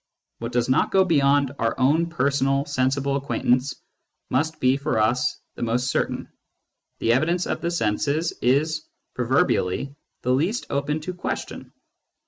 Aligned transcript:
What 0.39 0.51
does 0.51 0.67
not 0.67 0.89
go 0.89 1.05
beyond 1.05 1.51
our 1.59 1.79
own 1.79 2.07
personal 2.09 2.65
sensible 2.65 3.17
acquaintance 3.17 3.75
must 4.31 4.59
be 4.59 4.75
for 4.75 4.97
us 4.97 5.39
the 5.53 5.61
most 5.61 5.91
certain: 5.91 6.27
the" 6.97 7.13
evidence 7.13 7.45
of 7.45 7.61
the 7.61 7.69
senses" 7.69 8.31
is 8.41 8.81
proverbially 9.13 9.93
the 10.23 10.31
least 10.33 10.65
open 10.71 11.01
to 11.01 11.13
question. 11.13 11.71